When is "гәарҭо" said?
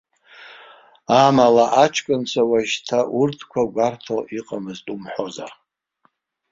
3.73-4.17